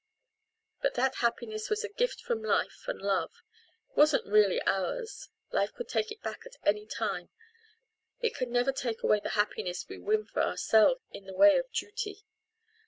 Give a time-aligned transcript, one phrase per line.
[0.81, 3.29] But that happiness was a gift from life and love;
[3.91, 7.29] it wasn't really ours life could take it back at any time.
[8.19, 11.71] It can never take away the happiness we win for ourselves in the way of
[11.71, 12.23] duty.